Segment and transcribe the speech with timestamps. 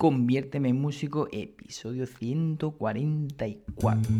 [0.00, 4.12] Conviérteme en músico, episodio 144.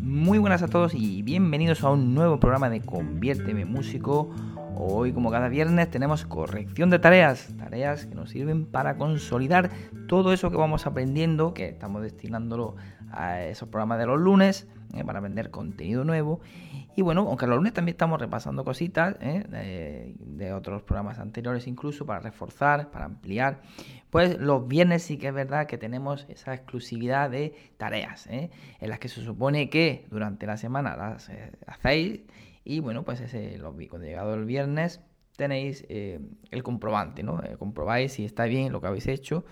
[0.00, 4.34] Muy buenas a todos y bienvenidos a un nuevo programa de Conviérteme en músico.
[4.74, 9.68] Hoy, como cada viernes, tenemos corrección de tareas, tareas que nos sirven para consolidar
[10.08, 12.76] todo eso que vamos aprendiendo, que estamos destinándolo
[13.10, 16.40] a esos programas de los lunes, eh, para aprender contenido nuevo
[16.94, 19.44] y bueno, aunque los lunes también estamos repasando cositas ¿eh?
[20.18, 23.62] de, otros programas anteriores incluso para reforzar, para ampliar,
[24.10, 28.50] pues los viernes sí que es verdad que tenemos esa exclusividad de tareas, ¿eh?
[28.78, 32.20] en las que se supone que durante la semana las eh, hacéis
[32.64, 35.00] y bueno, pues ese, cuando llegado el viernes
[35.36, 37.40] tenéis el comprobante, ¿no?
[37.58, 39.44] comprobáis si está bien lo que habéis hecho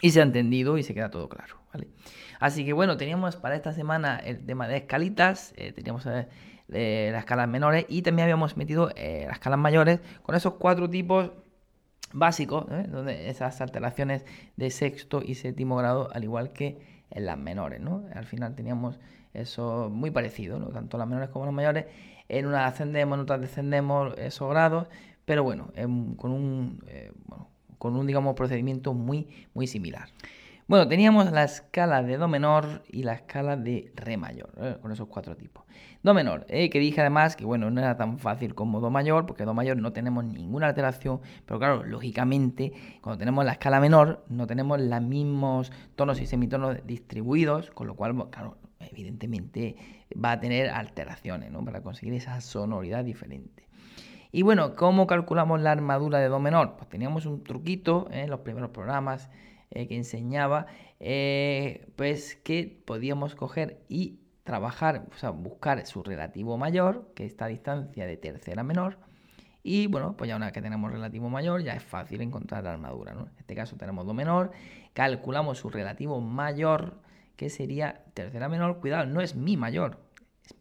[0.00, 1.88] y se ha entendido y se queda todo claro, ¿vale?
[2.40, 7.20] Así que bueno, teníamos para esta semana el tema de escalitas, eh, teníamos eh, las
[7.20, 11.30] escalas menores y también habíamos metido eh, las escalas mayores con esos cuatro tipos
[12.12, 14.24] básicos, donde esas alteraciones
[14.56, 16.78] de sexto y séptimo grado, al igual que
[17.10, 18.04] en las menores, ¿no?
[18.14, 19.00] Al final teníamos
[19.32, 20.68] eso muy parecido, ¿no?
[20.68, 21.86] Tanto las menores como las mayores.
[22.28, 24.86] En una ascendemos, en otra descendemos esos grados,
[25.24, 25.72] pero bueno,
[26.16, 26.80] con un,
[27.78, 30.08] con un digamos, procedimiento muy, muy similar.
[30.66, 34.76] Bueno, teníamos la escala de Do menor y la escala de Re mayor, ¿eh?
[34.80, 35.62] con esos cuatro tipos.
[36.02, 36.70] Do menor, ¿eh?
[36.70, 39.76] que dije además que bueno, no era tan fácil como Do mayor, porque Do mayor
[39.76, 45.02] no tenemos ninguna alteración, pero claro, lógicamente, cuando tenemos la escala menor, no tenemos los
[45.02, 49.76] mismos tonos y semitonos distribuidos, con lo cual, claro, evidentemente
[50.12, 51.62] va a tener alteraciones, ¿no?
[51.62, 53.64] Para conseguir esa sonoridad diferente.
[54.36, 56.74] Y bueno, ¿cómo calculamos la armadura de Do menor?
[56.76, 58.22] Pues teníamos un truquito ¿eh?
[58.22, 59.30] en los primeros programas
[59.70, 60.66] eh, que enseñaba,
[60.98, 67.46] eh, pues que podíamos coger y trabajar, o sea, buscar su relativo mayor, que esta
[67.46, 68.98] distancia de tercera menor,
[69.62, 72.72] y bueno, pues ya una vez que tenemos relativo mayor, ya es fácil encontrar la
[72.72, 73.12] armadura.
[73.12, 74.50] En este caso tenemos do menor,
[74.94, 76.98] calculamos su relativo mayor,
[77.36, 80.00] que sería tercera menor, cuidado, no es mi mayor,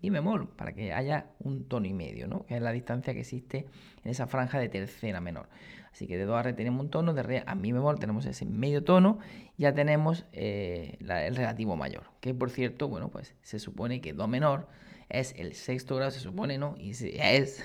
[0.02, 2.46] mi bemol, para que haya un tono y medio, ¿no?
[2.46, 3.68] Que es la distancia que existe
[4.04, 5.50] en esa franja de tercera menor.
[5.92, 8.26] Así que de do a re tenemos un tono, de re a mi bemol tenemos
[8.26, 9.20] ese medio tono,
[9.58, 14.28] ya tenemos eh, el relativo mayor, que por cierto, bueno, pues se supone que do
[14.28, 14.68] menor
[15.10, 16.76] es el sexto grado, se supone, ¿no?
[16.80, 17.64] Y es,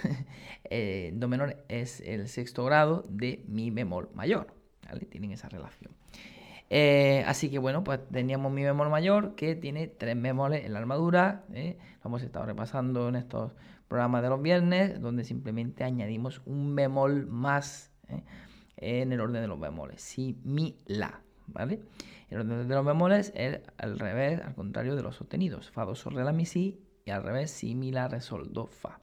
[0.65, 4.55] eh, do menor es el sexto grado de mi bemol mayor.
[5.11, 5.93] Tienen esa relación.
[6.71, 10.79] Eh, así que bueno, pues teníamos mi bemol mayor que tiene tres bemoles en la
[10.79, 11.45] armadura.
[11.53, 11.79] ¿eh?
[12.03, 13.53] Lo hemos estado repasando en estos
[13.89, 18.23] programas de los viernes, donde simplemente añadimos un bemol más ¿eh?
[18.77, 20.03] en el orden de los bemoles.
[20.03, 21.23] Si, mi, la.
[21.47, 21.81] ¿Vale?
[22.29, 25.71] El orden de los bemoles es al revés, al contrario de los sostenidos.
[25.71, 26.85] Fa, do, sol, re, la, mi, si.
[27.06, 29.00] Y al revés, si, mi, la, re, sol, do, fa.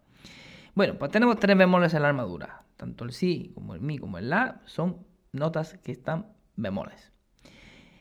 [0.75, 2.65] Bueno, pues tenemos tres bemoles en la armadura.
[2.77, 7.14] Tanto el si como el mi como el la son notas que están bemoles.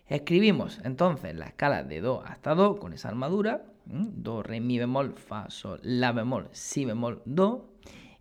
[0.07, 3.65] Escribimos entonces la escala de Do hasta Do con esa armadura.
[3.87, 7.71] Do, Re, Mi bemol, Fa, Sol, La bemol, Si bemol, Do.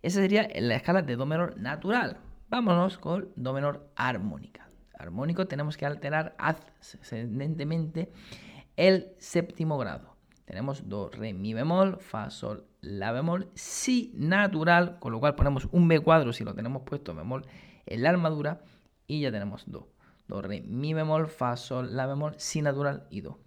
[0.00, 2.16] Esa sería la escala de Do menor natural.
[2.48, 4.70] Vámonos con Do menor armónica.
[4.98, 8.10] Armónico tenemos que alterar ascendentemente
[8.76, 10.16] el séptimo grado.
[10.46, 15.68] Tenemos Do, Re, Mi bemol, Fa, Sol, La bemol, Si natural, con lo cual ponemos
[15.70, 17.44] un B cuadro si lo tenemos puesto bemol
[17.84, 18.62] en la armadura
[19.06, 19.93] y ya tenemos Do
[20.28, 23.38] do, re, mi bemol, fa, sol, la bemol, si natural y do.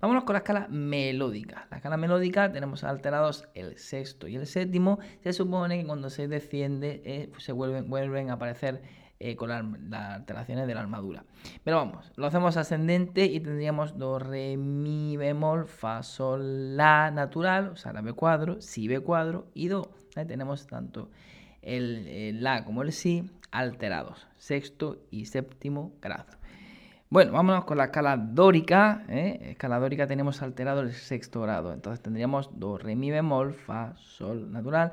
[0.00, 1.66] Vámonos con la escala melódica.
[1.70, 4.98] La escala melódica tenemos alterados el sexto y el séptimo.
[5.22, 8.82] Se supone que cuando se desciende eh, pues se vuelven, a aparecer
[9.18, 9.64] eh, con las
[10.12, 11.24] alteraciones de la armadura.
[11.64, 17.68] Pero vamos, lo hacemos ascendente y tendríamos do, re, mi bemol, fa, sol, la natural,
[17.70, 19.90] o sea, la b cuadro, si b cuadro y do.
[20.14, 21.08] tenemos tanto
[21.66, 26.36] el, la como el si alterados, sexto y séptimo grado.
[27.08, 29.04] Bueno, vámonos con la escala dórica.
[29.08, 29.38] ¿eh?
[29.52, 31.72] Escala dórica tenemos alterado el sexto grado.
[31.72, 34.92] Entonces tendríamos do, re, mi bemol, fa, sol natural,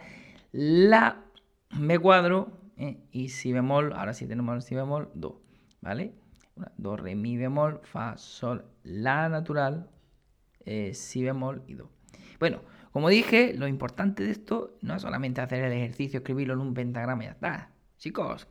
[0.51, 1.23] la,
[1.71, 2.99] me cuadro ¿eh?
[3.11, 3.93] y si bemol.
[3.93, 5.41] Ahora sí tenemos el si bemol, do.
[5.81, 6.13] ¿Vale?
[6.77, 9.89] Do, re, mi bemol, fa, sol, la natural,
[10.65, 11.89] eh, si bemol y do.
[12.39, 12.61] Bueno,
[12.93, 16.73] como dije, lo importante de esto no es solamente hacer el ejercicio, escribirlo en un
[16.75, 17.71] pentagrama y ya está.
[17.97, 18.47] Chicos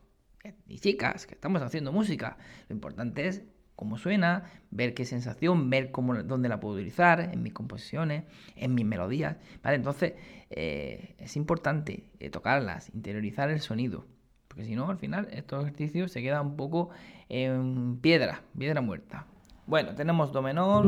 [0.66, 2.36] y chicas, que estamos haciendo música,
[2.68, 3.44] lo importante es
[3.76, 8.24] cómo suena, ver qué sensación, ver cómo, dónde la puedo utilizar en mis composiciones,
[8.56, 9.36] en mis melodías.
[9.62, 9.76] ¿vale?
[9.76, 10.14] Entonces,
[10.50, 14.06] eh, es importante eh, tocarlas, interiorizar el sonido.
[14.48, 16.90] Porque si no, al final, estos ejercicios se quedan un poco
[17.28, 19.26] en piedra, piedra muerta.
[19.66, 20.84] Bueno, tenemos Do menor,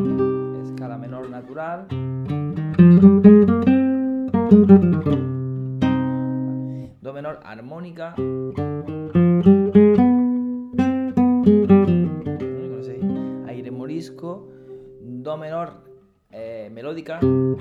[0.65, 1.87] escala menor natural.
[2.77, 2.83] Do
[7.13, 8.17] menor armónica.
[13.47, 14.49] Aire morisco.
[15.01, 15.85] Do menor
[16.33, 17.21] eh, melódica.
[17.21, 17.61] Muy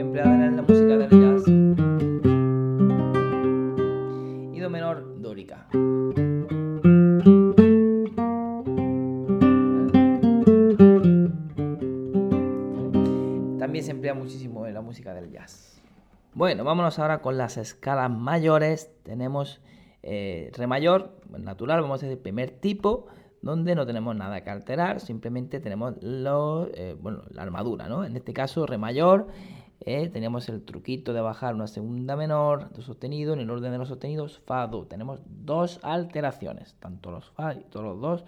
[0.00, 0.42] empleada en
[14.94, 15.82] música del jazz.
[16.34, 18.92] Bueno, vámonos ahora con las escalas mayores.
[19.02, 19.60] Tenemos
[20.04, 23.08] eh, re mayor, natural, vamos a decir primer tipo,
[23.42, 28.04] donde no tenemos nada que alterar, simplemente tenemos lo, eh, bueno, la armadura, ¿no?
[28.04, 29.26] En este caso, re mayor,
[29.80, 33.78] eh, tenemos el truquito de bajar una segunda menor, do sostenido, en el orden de
[33.78, 34.86] los sostenidos, fa, do.
[34.86, 38.24] Tenemos dos alteraciones, tanto los fa y todos los dos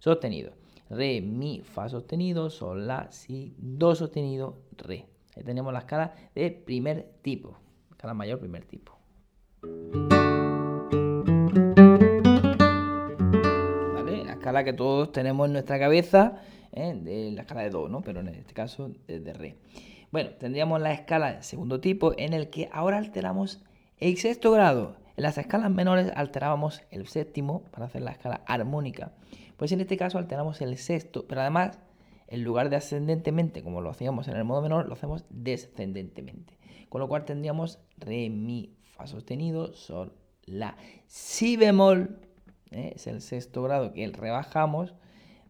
[0.00, 0.54] sostenidos.
[0.90, 5.06] Re, mi, fa sostenido, sol, la, si, do sostenido, re.
[5.38, 7.56] Ahí tenemos la escala de primer tipo,
[7.92, 8.98] escala mayor, primer tipo.
[14.30, 16.40] escala que todos tenemos en nuestra cabeza,
[16.72, 17.30] ¿eh?
[17.34, 18.00] la escala de Do, ¿no?
[18.00, 19.56] pero en este caso de, de Re.
[20.10, 23.62] Bueno, tendríamos la escala de segundo tipo en el que ahora alteramos
[23.98, 24.96] el sexto grado.
[25.16, 29.12] En las escalas menores alterábamos el séptimo para hacer la escala armónica.
[29.56, 31.78] Pues en este caso alteramos el sexto, pero además
[32.28, 36.58] en lugar de ascendentemente como lo hacíamos en el modo menor, lo hacemos descendentemente.
[36.88, 40.12] Con lo cual tendríamos re, mi, fa sostenido, sol,
[40.46, 40.76] la,
[41.06, 42.20] si bemol,
[42.70, 42.92] ¿eh?
[42.94, 44.94] es el sexto grado que rebajamos,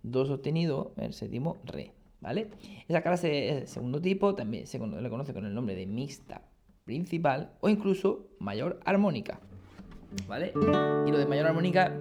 [0.03, 2.51] do sostenido, el séptimo re, ¿vale?
[2.89, 6.43] Esa clase es el segundo tipo, también se le conoce con el nombre de mixta
[6.85, 9.41] principal o incluso mayor armónica,
[10.27, 10.53] ¿vale?
[11.07, 11.93] Y lo de mayor armónica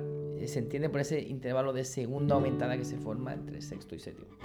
[0.46, 4.38] se entiende por ese intervalo de segunda aumentada que se forma entre sexto y séptimo.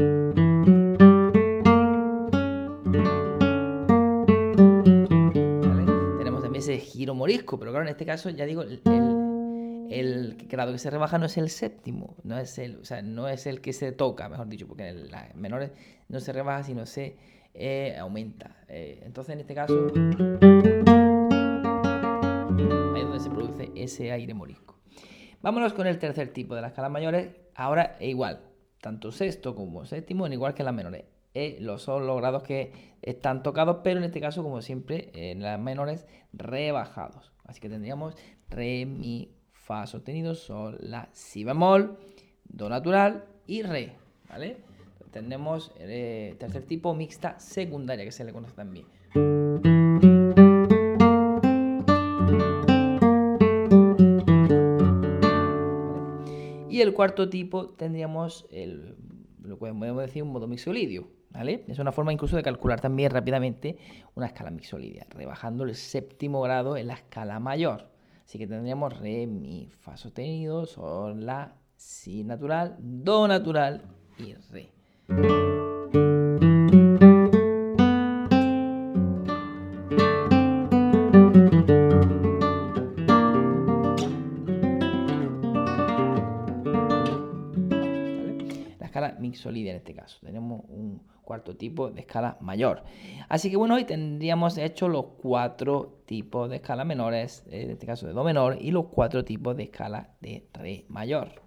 [6.19, 8.81] Tenemos también ese giro morisco, pero claro, en este caso ya digo, el,
[9.91, 13.29] el grado que se rebaja no es el séptimo, no es el, o sea, no
[13.29, 15.73] es el que se toca, mejor dicho, porque en las menores
[16.09, 17.17] no se rebaja, sino se
[17.55, 18.57] eh, aumenta.
[18.69, 20.01] Eh, entonces, en este caso, ahí
[22.97, 24.79] es donde se produce ese aire morisco.
[25.43, 27.31] Vámonos con el tercer tipo de las escalas mayores.
[27.57, 28.41] Ahora es igual,
[28.81, 31.05] tanto sexto como séptimo, igual que las menores.
[31.35, 35.43] Eh, los son los grados que están tocados, pero en este caso, como siempre, en
[35.43, 37.33] las menores, rebajados.
[37.45, 38.15] Así que tendríamos
[38.51, 41.99] re, mi, fa sostenido, sol, la, si bemol,
[42.45, 43.97] do natural y re.
[45.11, 48.87] Tenemos eh, tercer tipo mixta secundaria que se le conoce también.
[56.73, 58.47] Y el cuarto tipo tendríamos
[59.43, 61.67] lo que podemos decir un modo mixolidio, ¿vale?
[61.69, 63.77] Es una forma incluso de calcular también rápidamente
[64.15, 67.91] una escala mixolidia, rebajando el séptimo grado en la escala mayor.
[68.25, 73.83] Así que tendríamos re, mi, fa sostenido, sol, la, si natural, do natural
[74.19, 75.62] y re.
[89.33, 90.19] Escala mixolidia en este caso.
[90.21, 92.83] Tenemos un cuarto tipo de escala mayor.
[93.29, 98.07] Así que bueno, hoy tendríamos hecho los cuatro tipos de escala menores, en este caso
[98.07, 101.43] de Do menor, y los cuatro tipos de escala de Re mayor.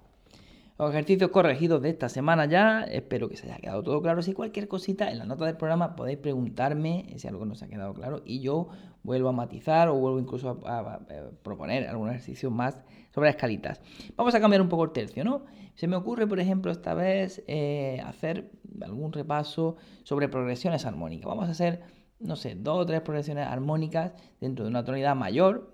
[0.78, 4.22] Los ejercicios corregidos de esta semana ya, espero que se haya quedado todo claro.
[4.22, 7.68] Si cualquier cosita en la nota del programa podéis preguntarme si algo no se ha
[7.70, 8.68] quedado claro y yo
[9.02, 11.00] vuelvo a matizar o vuelvo incluso a, a
[11.44, 13.80] proponer algún ejercicio más sobre escalitas.
[14.18, 15.46] Vamos a cambiar un poco el tercio, ¿no?
[15.76, 18.52] Se me ocurre, por ejemplo, esta vez eh, hacer
[18.82, 21.28] algún repaso sobre progresiones armónicas.
[21.28, 21.84] Vamos a hacer,
[22.20, 25.74] no sé, dos o tres progresiones armónicas dentro de una tonalidad mayor,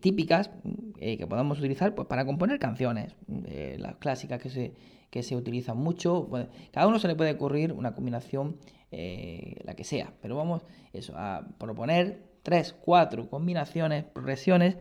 [0.00, 0.50] típicas
[0.98, 4.74] eh, que podamos utilizar pues, para componer canciones, eh, las clásicas que se,
[5.10, 6.28] que se utilizan mucho.
[6.72, 8.56] Cada uno se le puede ocurrir una combinación,
[8.90, 10.62] eh, la que sea, pero vamos
[10.92, 14.76] eso, a proponer tres, cuatro combinaciones, progresiones.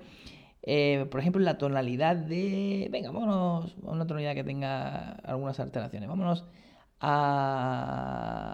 [0.63, 2.87] Por ejemplo, la tonalidad de.
[2.91, 6.09] Venga, vámonos a una tonalidad que tenga algunas alteraciones.
[6.09, 6.43] Vámonos
[6.99, 8.47] a,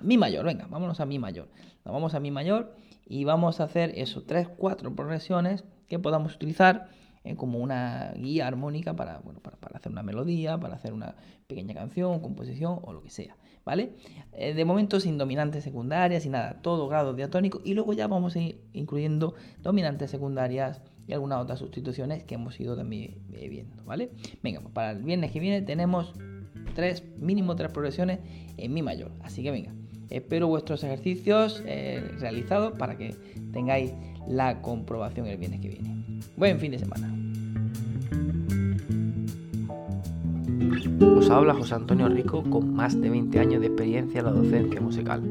[0.00, 0.44] Mi mayor.
[0.44, 1.48] Venga, vámonos a Mi mayor.
[1.84, 2.74] Nos vamos a Mi mayor
[3.06, 6.88] y vamos a hacer eso, tres, cuatro progresiones que podamos utilizar
[7.24, 11.16] eh, como una guía armónica para, bueno, para, para, hacer una melodía, para hacer una
[11.46, 13.94] pequeña canción, composición o lo que sea, ¿vale?
[14.32, 18.36] Eh, de momento sin dominantes secundarias y nada, todo grado diatónico y luego ya vamos
[18.36, 23.84] a ir incluyendo dominantes secundarias y algunas otras sustituciones que hemos ido también eh, viendo,
[23.84, 24.10] ¿vale?
[24.42, 26.14] Venga, pues para el viernes que viene tenemos
[26.76, 28.20] tres, mínimo tres progresiones
[28.56, 29.72] en mi mayor, así que venga,
[30.10, 33.14] Espero vuestros ejercicios eh, realizados para que
[33.52, 33.92] tengáis
[34.28, 35.96] la comprobación el viernes que viene.
[36.36, 37.12] Buen fin de semana.
[41.16, 44.80] Os habla José Antonio Rico con más de 20 años de experiencia en la docencia
[44.80, 45.22] musical.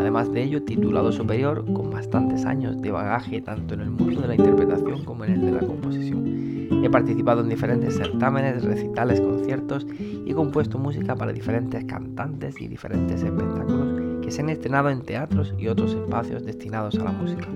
[0.00, 4.28] Además de ello, titulado superior con bastantes años de bagaje tanto en el mundo de
[4.28, 6.57] la interpretación como en el de la composición.
[6.70, 12.68] He participado en diferentes certámenes, recitales, conciertos y he compuesto música para diferentes cantantes y
[12.68, 17.48] diferentes espectáculos que se han estrenado en teatros y otros espacios destinados a la música.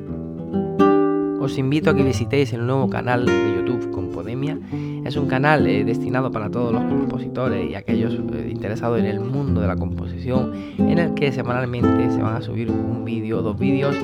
[1.43, 4.61] Os invito a que visitéis el nuevo canal de YouTube Compodemia.
[5.05, 9.19] Es un canal eh, destinado para todos los compositores y aquellos eh, interesados en el
[9.19, 13.43] mundo de la composición, en el que semanalmente se van a subir un vídeo o
[13.43, 13.97] dos vídeos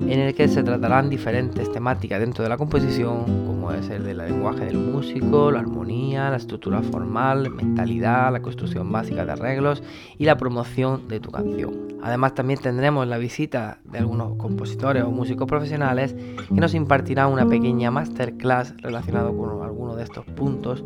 [0.00, 4.66] en el que se tratarán diferentes temáticas dentro de la composición, es el del lenguaje
[4.66, 9.82] del músico, la armonía, la estructura formal, mentalidad, la construcción básica de arreglos
[10.18, 11.86] y la promoción de tu canción.
[12.02, 17.46] Además también tendremos la visita de algunos compositores o músicos profesionales que nos impartirán una
[17.46, 20.84] pequeña masterclass relacionado con alguno de estos puntos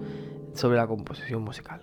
[0.55, 1.81] sobre la composición musical.